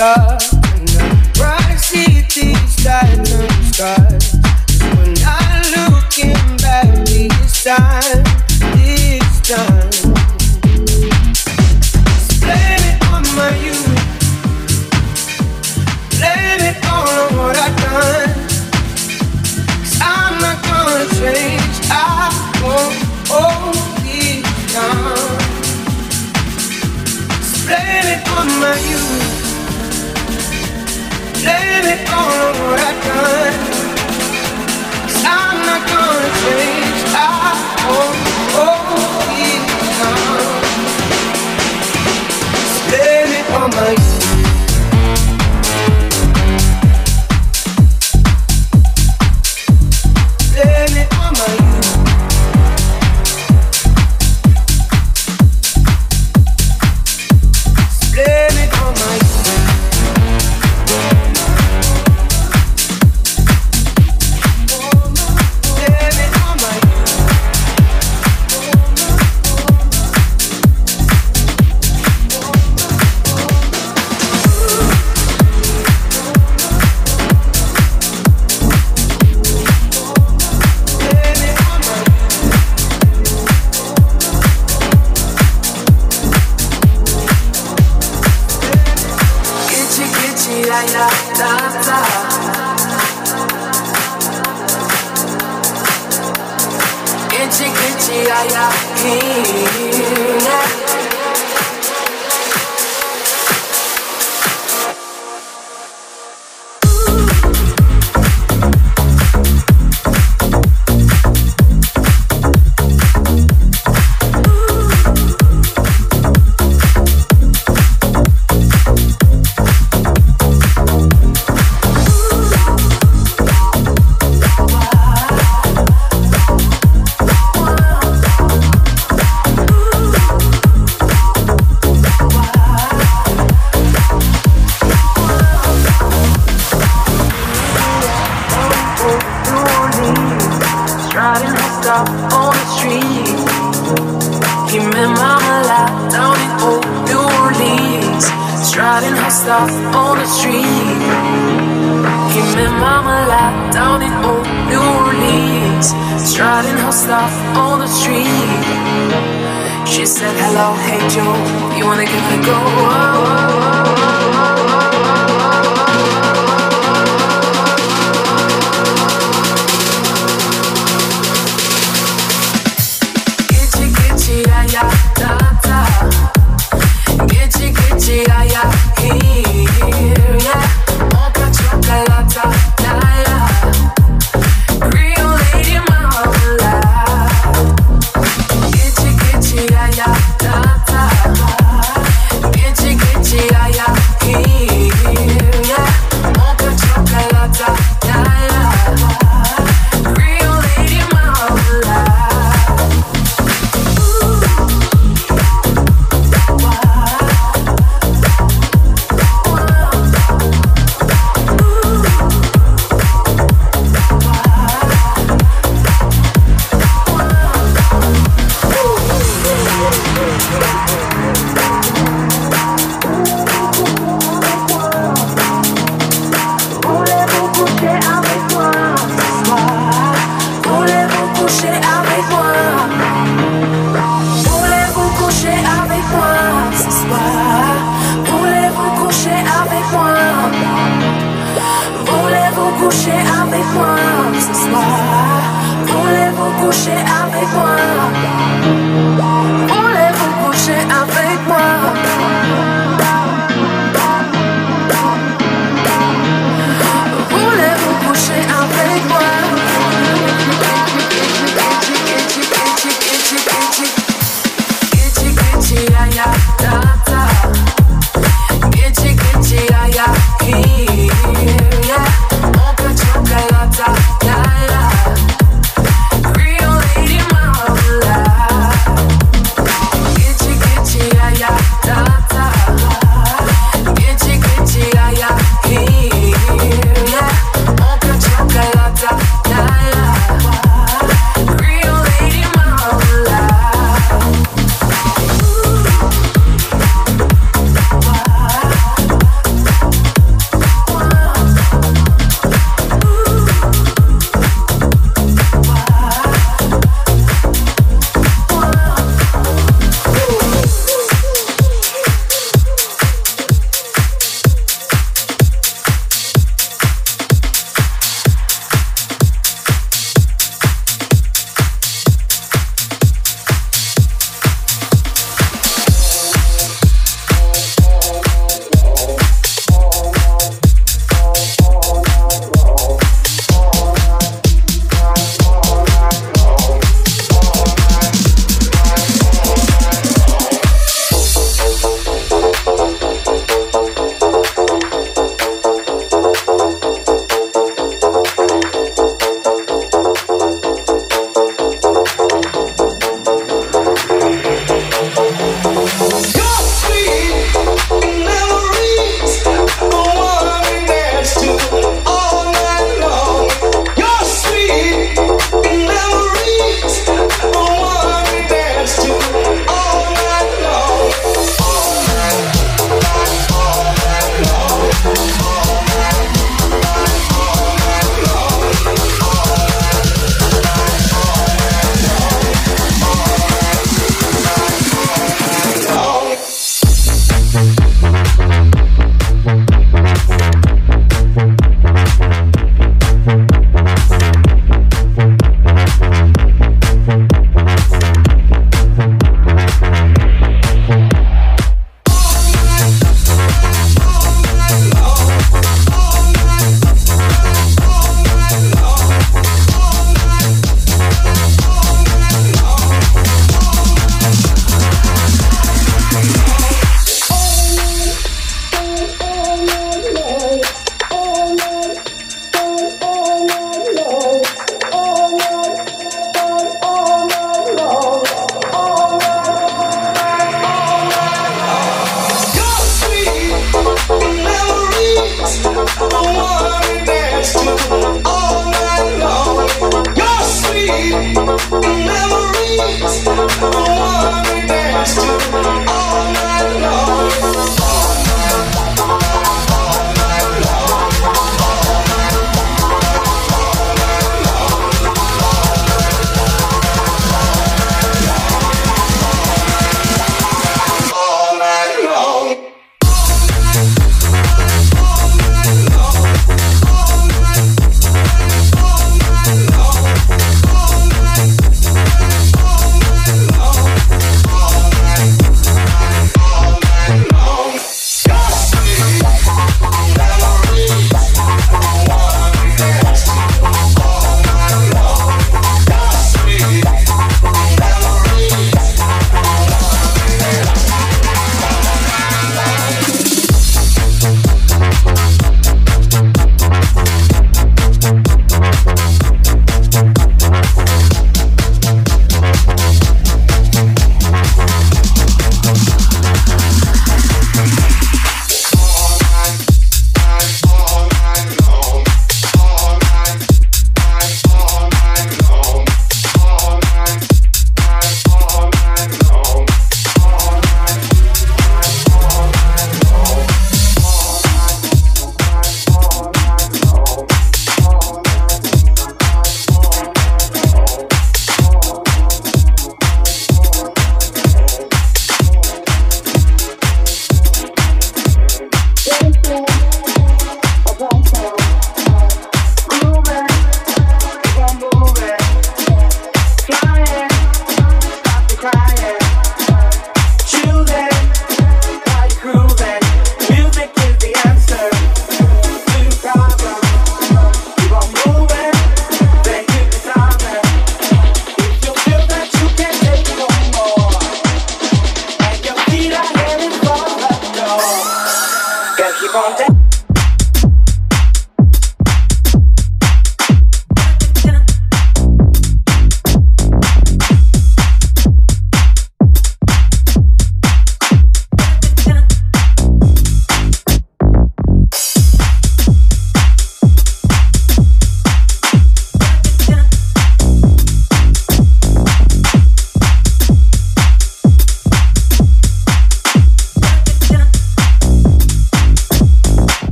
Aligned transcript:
God. 0.00 0.29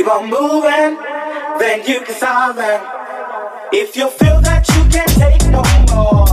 keep 0.00 0.08
on 0.08 0.30
moving, 0.30 0.96
then 1.58 1.86
you 1.86 2.00
can 2.00 2.14
solve 2.14 2.56
them. 2.56 3.00
If 3.72 3.94
you 3.96 4.10
feel 4.10 4.40
that 4.40 4.66
you 4.68 4.82
can't 4.90 5.08
take 5.10 5.46
no 5.52 5.62
more. 5.94 6.29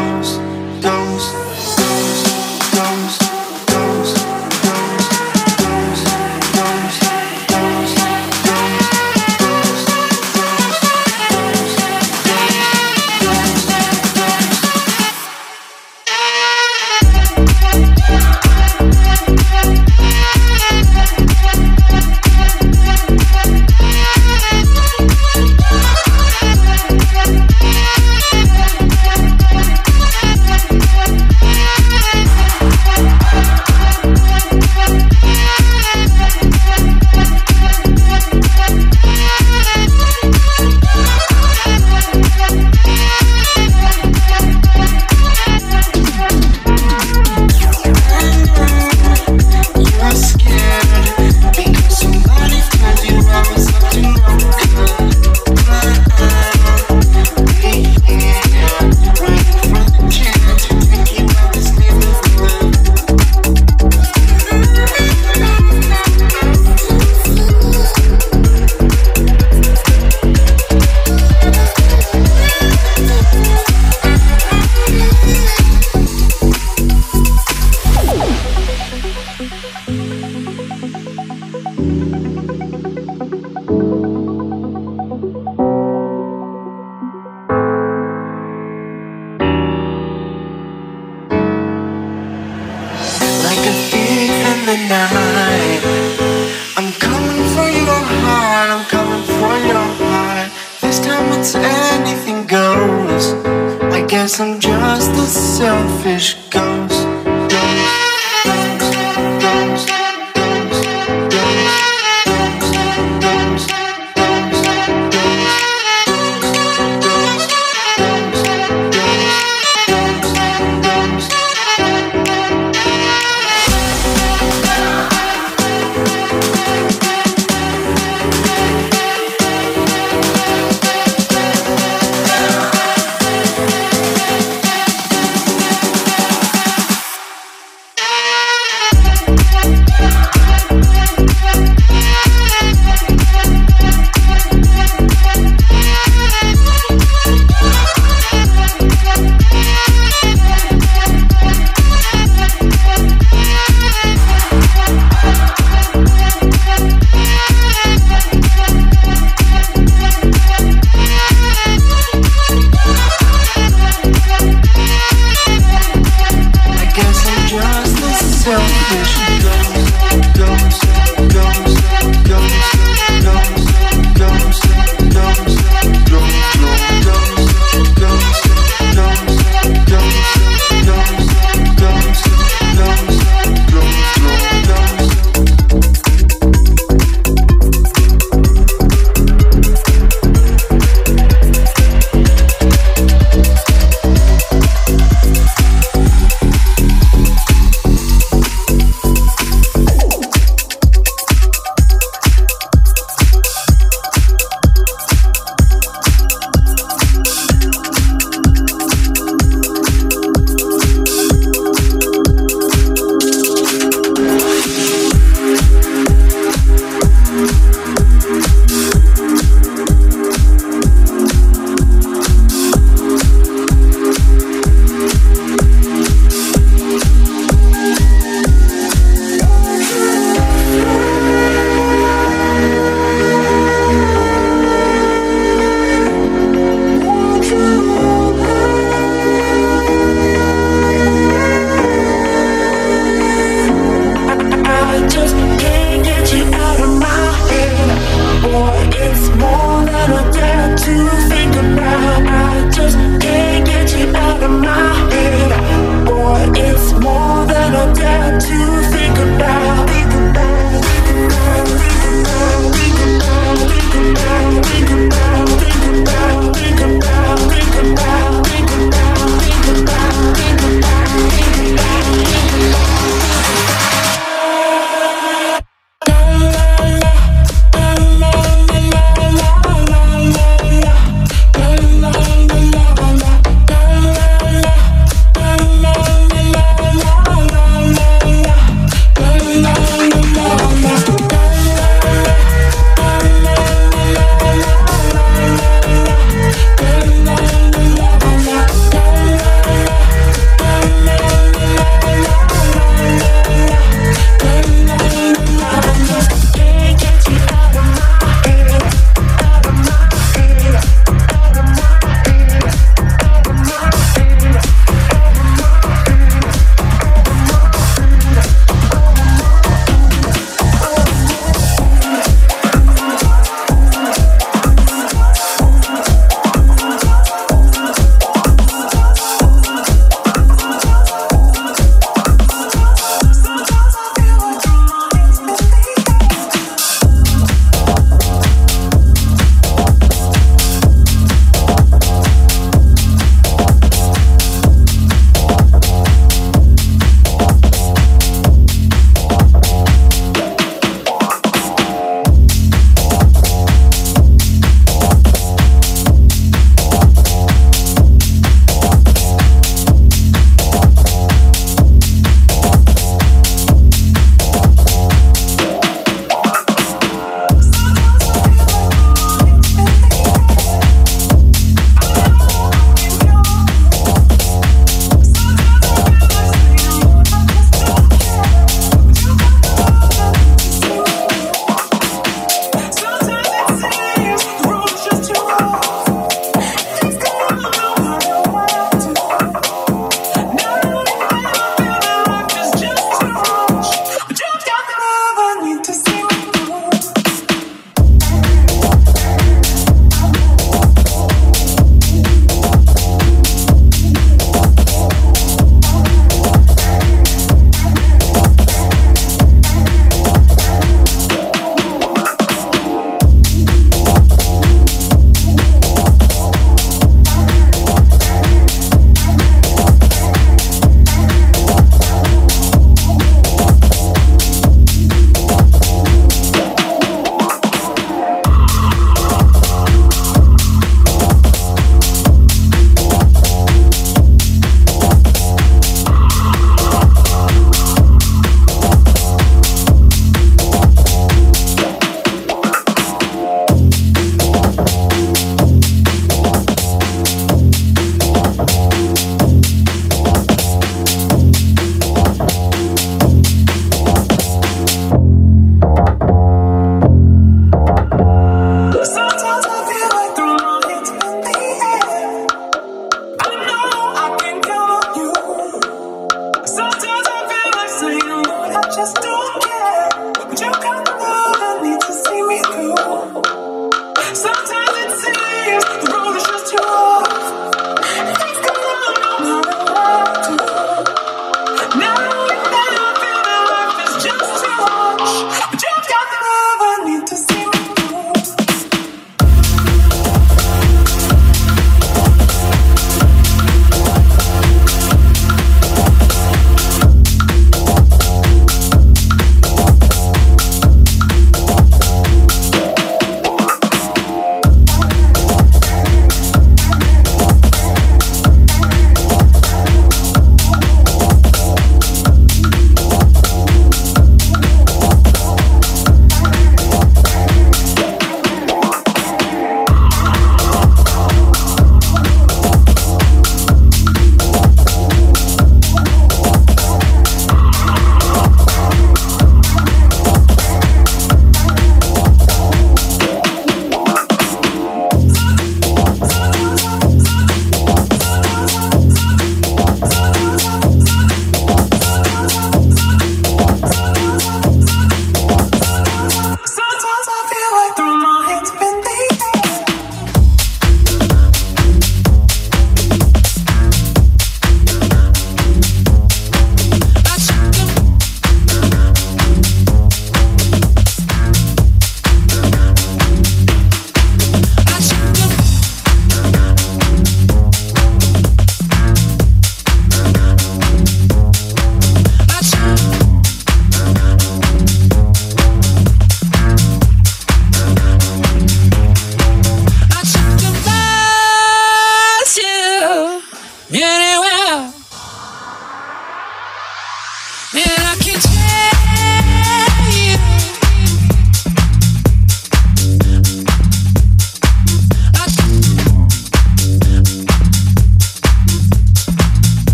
goes, 0.00 0.38
goes. 0.80 1.69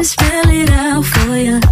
I'll 0.00 0.04
it 0.48 0.70
out 0.70 1.04
for 1.04 1.36
move. 1.36 1.69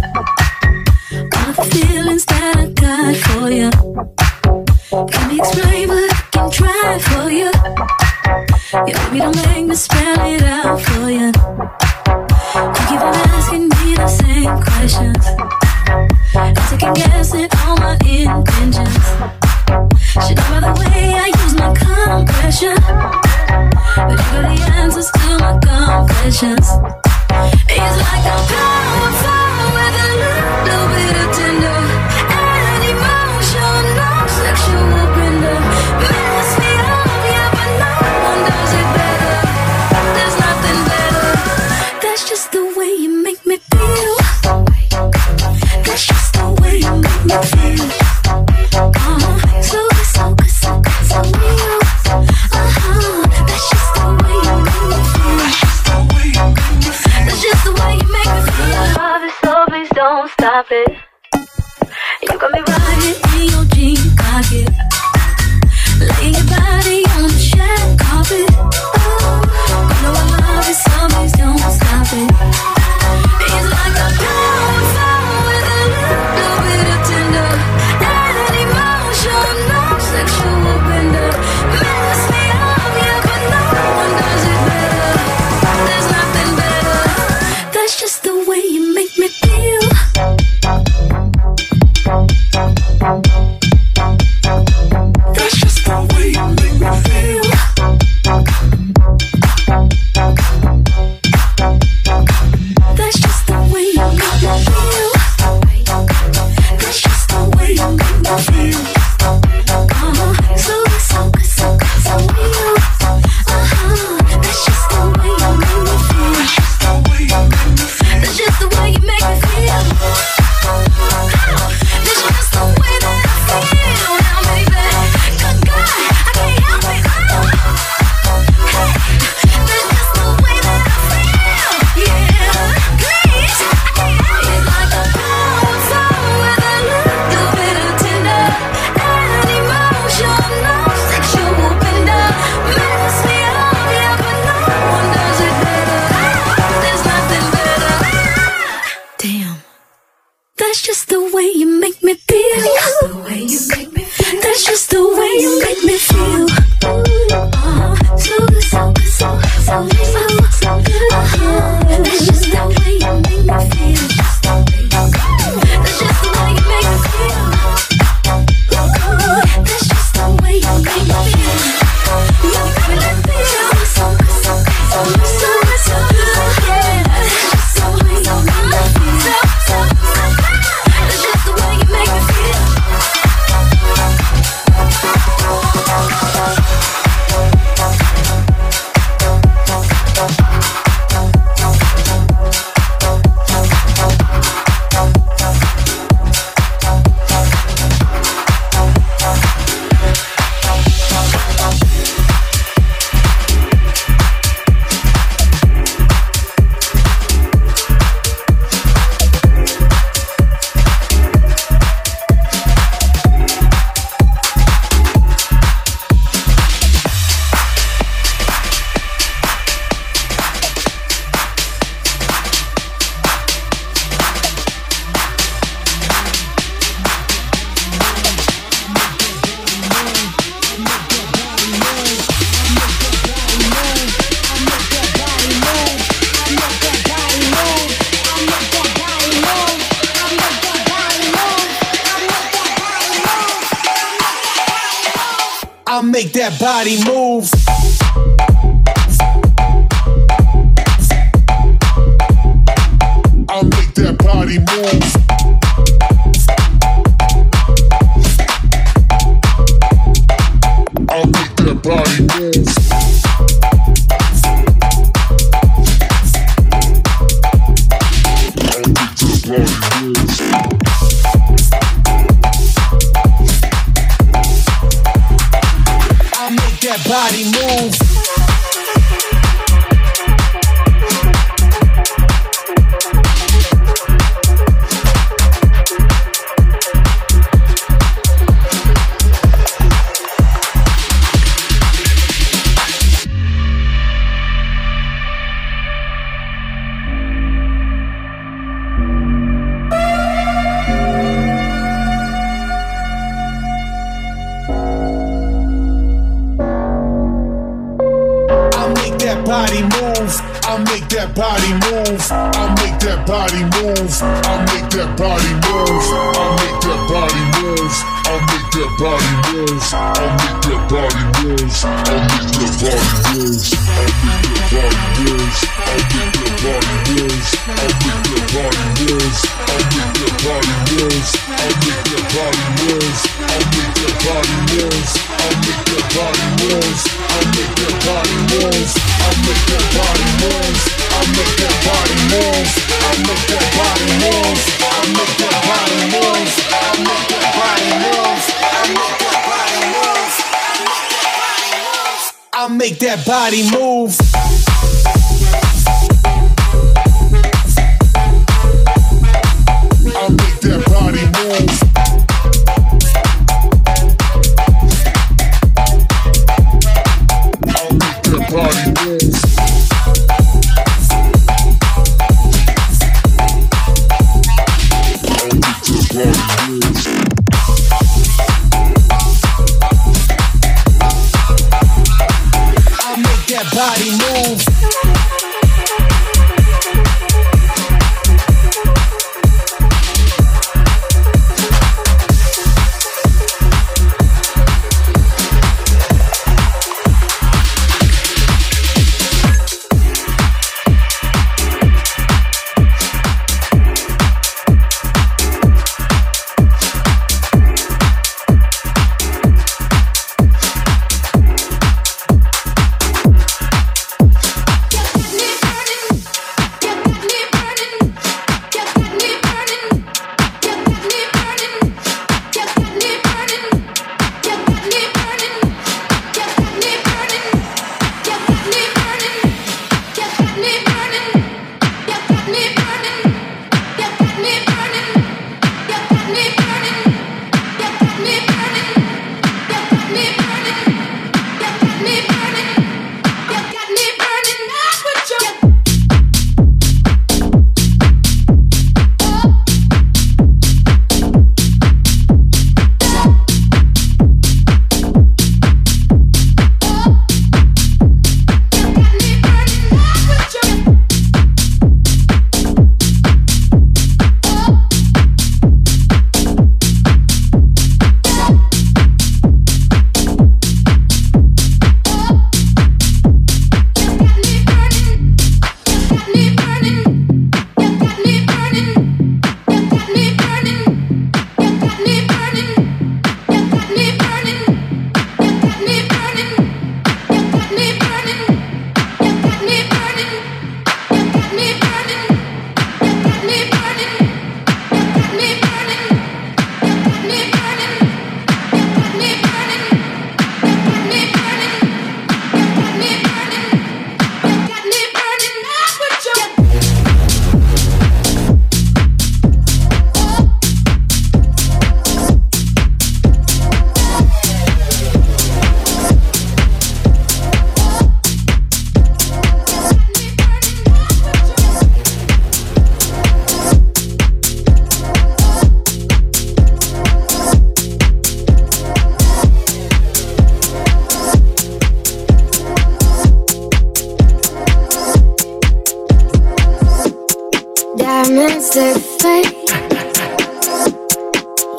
diamonds 538.09 538.71
that 538.73 538.97
fade. 539.19 539.69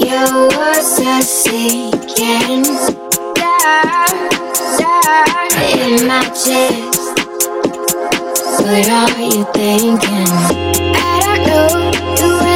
Your 0.08 0.46
words 0.56 0.92
are 1.12 1.22
sinking 1.22 2.62
down, 3.34 3.98
down 4.78 5.50
in 5.82 6.06
my 6.06 6.22
chest. 6.42 7.00
What 8.62 8.88
are 9.00 9.20
you 9.34 9.44
thinking? 9.58 10.30
I 10.94 11.18
don't 11.24 11.42
know. 11.48 12.49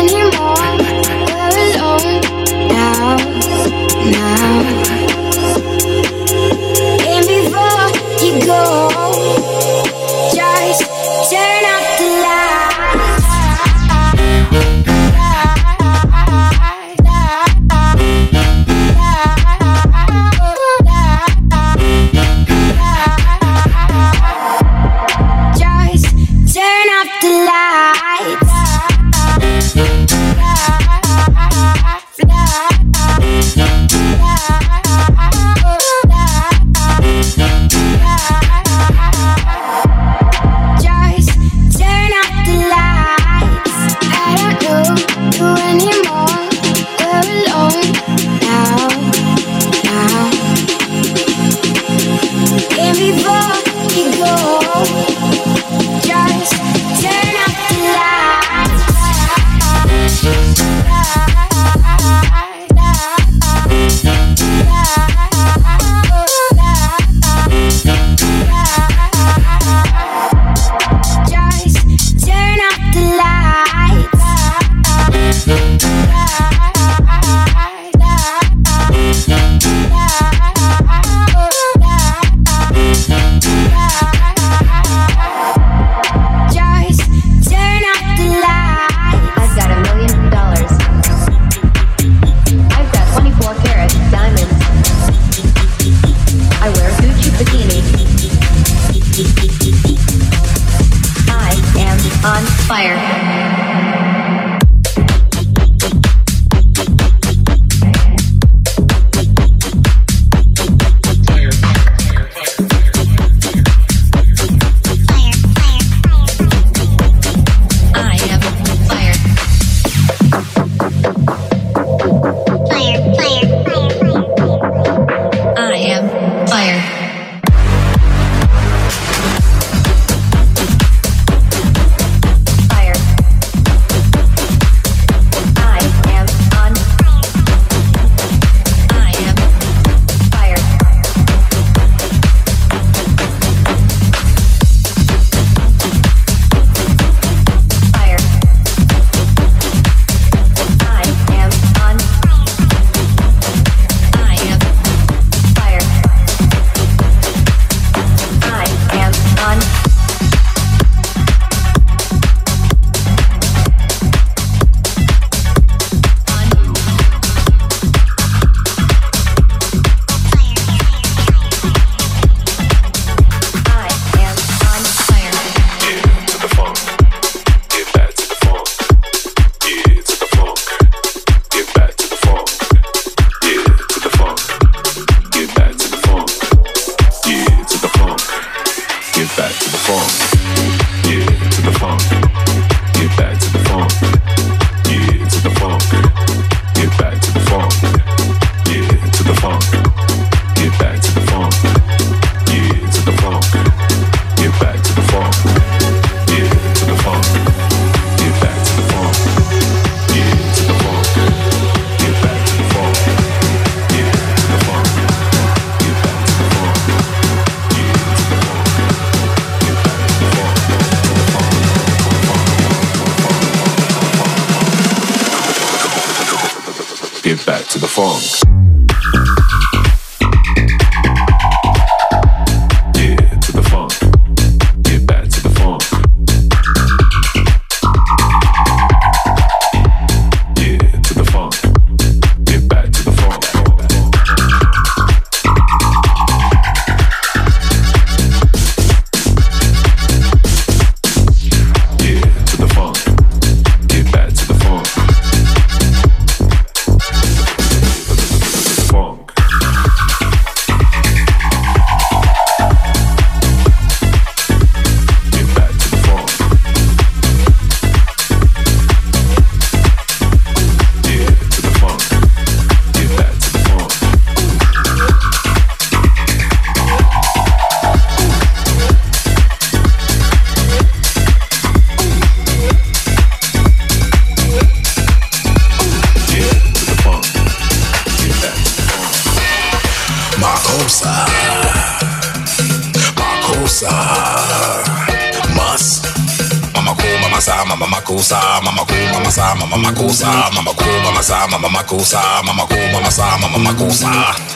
Makusa, 302.04 302.42
mama 302.44 302.66
mama 302.92 303.10
sa, 303.10 303.38
mama. 303.38 303.72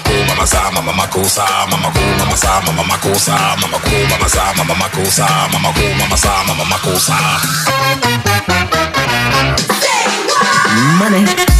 Ku 0.04 0.12
mama 0.28 0.46
sa, 0.46 0.70
mama 0.70 0.92
makusa, 0.92 1.44
mama 1.70 1.88
mama 2.18 2.36
sa, 2.36 2.60
mama 2.60 2.82
makusa, 2.84 3.36
mama 3.56 3.78
mama 4.10 4.28
sa, 4.28 4.52
mama 4.54 4.74
makusa, 4.74 5.26
mama 5.52 5.72
mama 5.98 6.16
sa, 6.16 6.44
mama 6.44 6.64
makusa. 6.64 7.16
Money. 10.98 11.57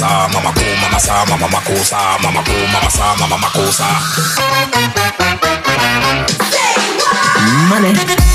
Mama 0.00 1.48
makusa, 1.48 2.18
mama 2.22 2.42
ku, 2.44 2.52
mama 2.72 2.90
sa, 2.90 3.14
mama 3.16 3.36
makusa. 3.38 3.88
Money. 7.68 8.25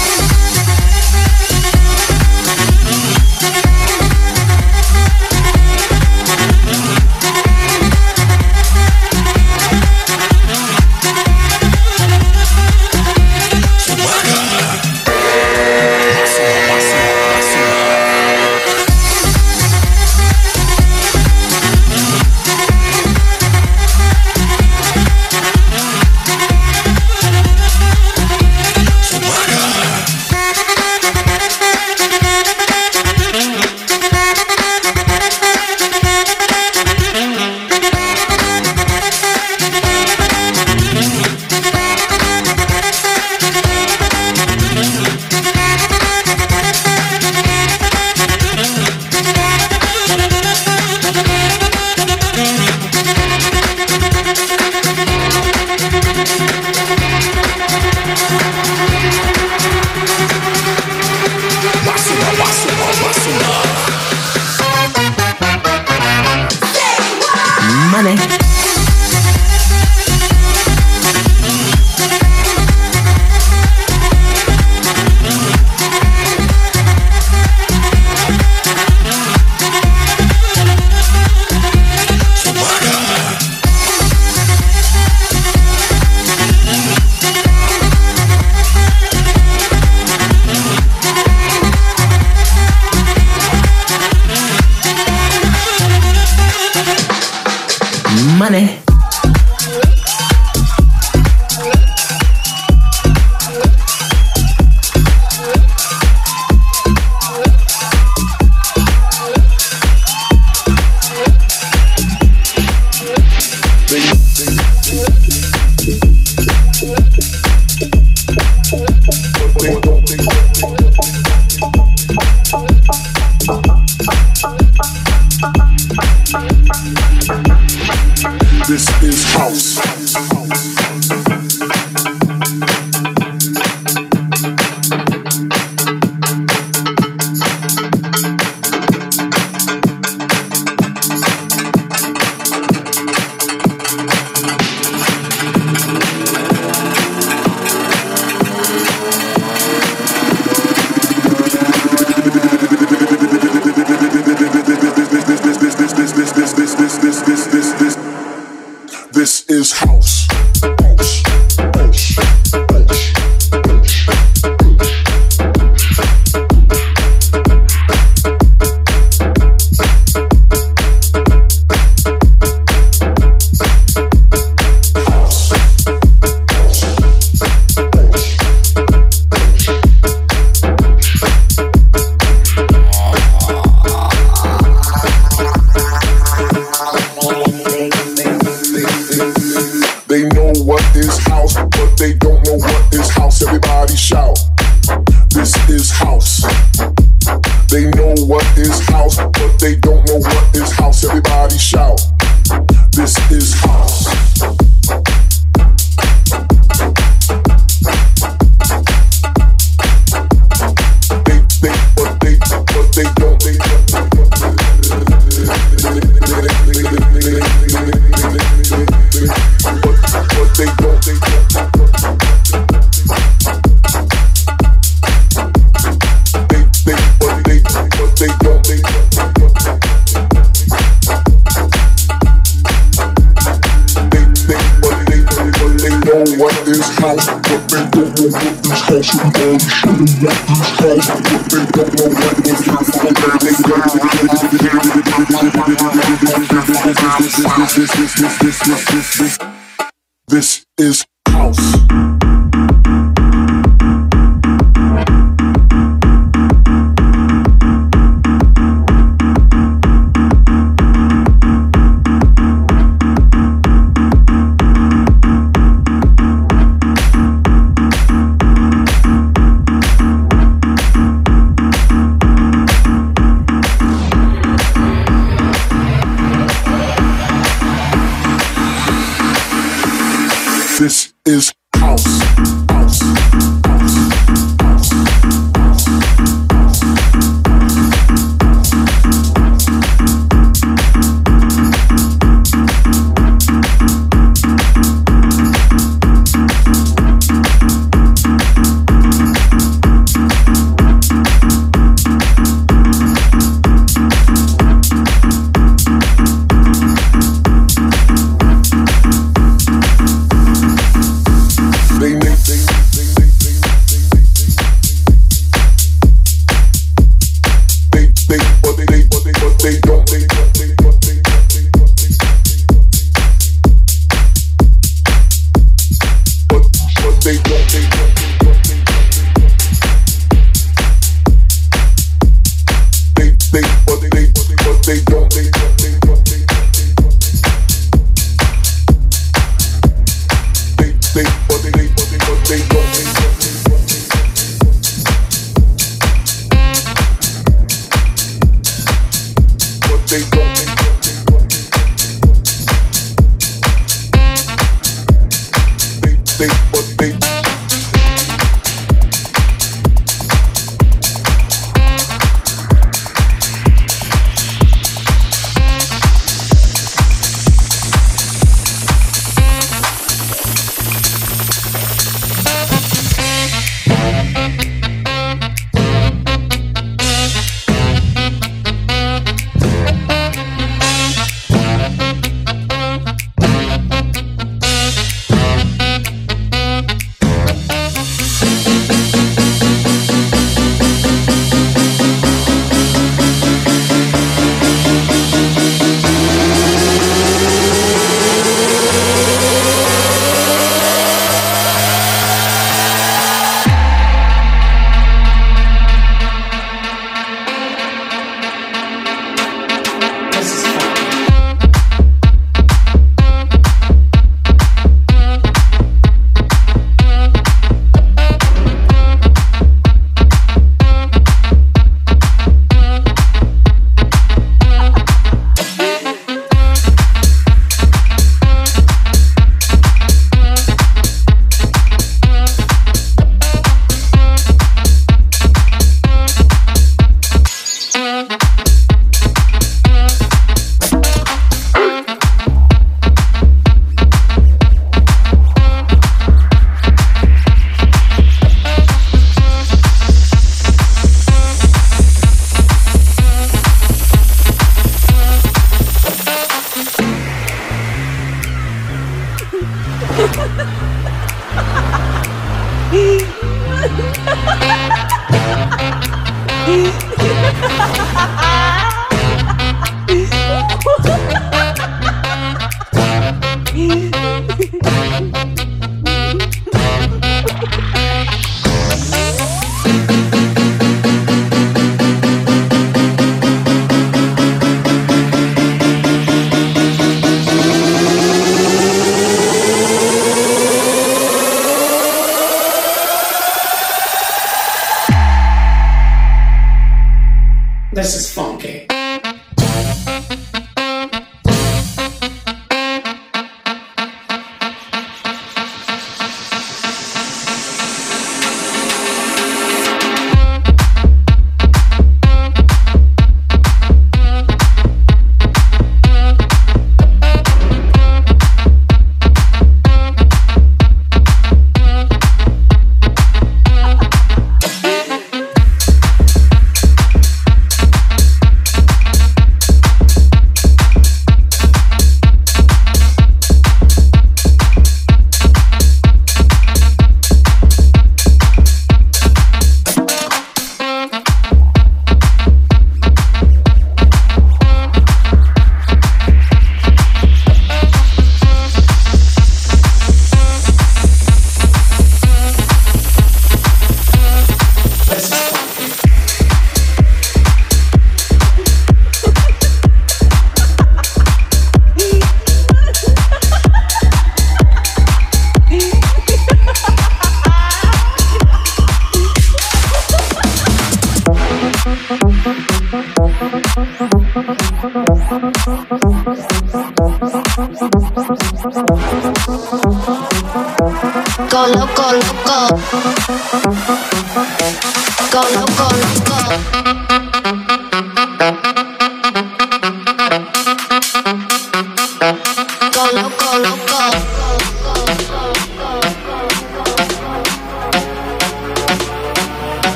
This 159.13 159.43
is 159.49 159.73
house. 159.73 160.25
house. 160.63 161.20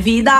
Vida 0.00 0.39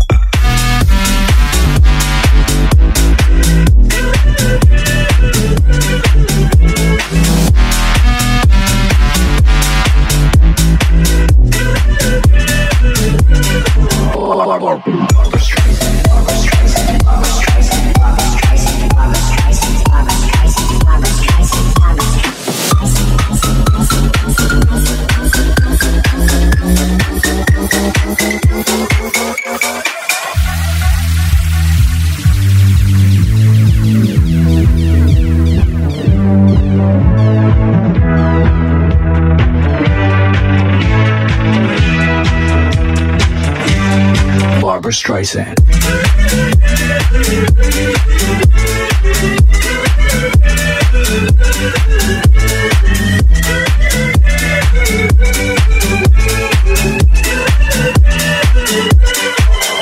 voice 45.21 45.35
in. 45.35 45.55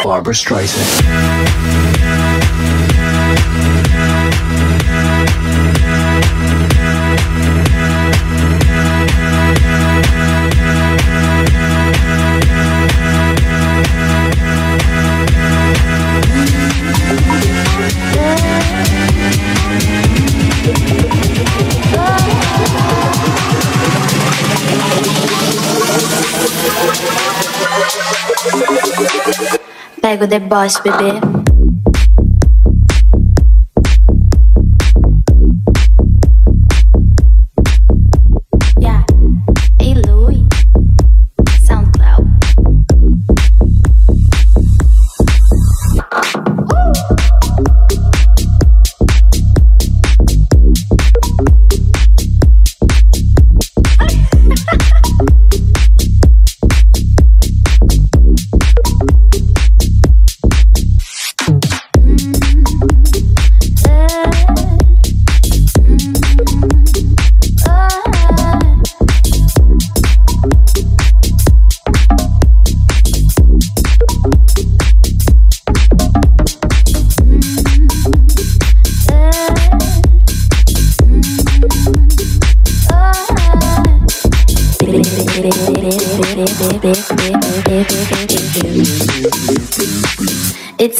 Barbra 0.03 0.34
Streisand. 0.34 0.99
Pego 30.20 30.28
the 30.28 30.40
boss, 30.40 30.78
bebê. 30.84 31.39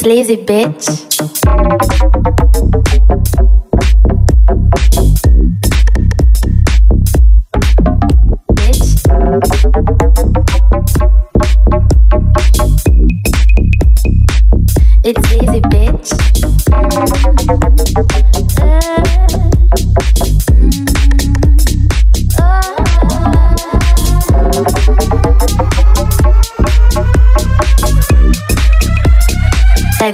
Lazy, 0.02 0.36
bitch. 0.36 1.29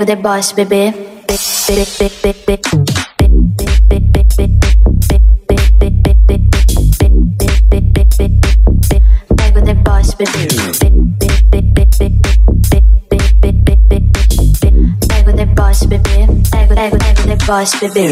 Pego 0.07 0.15
the 0.15 0.23
boss, 0.23 0.53
bebê. 0.53 0.93
Pego 9.37 9.61
the 9.65 9.75
boss, 9.75 10.15
bebê. 10.15 10.47
Pego 15.09 15.33
the 15.33 15.47
boss. 15.57 15.81
Pego, 15.87 16.75
pego, 16.75 16.99
pego 16.99 17.23
the 17.27 17.37
boss, 17.45 17.75
bebê. 17.81 18.07